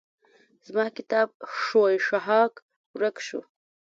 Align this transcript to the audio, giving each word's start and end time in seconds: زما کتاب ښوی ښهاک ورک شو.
زما 0.67 0.85
کتاب 0.97 1.29
ښوی 1.59 1.95
ښهاک 2.07 2.53
ورک 2.97 3.17
شو. 3.27 3.41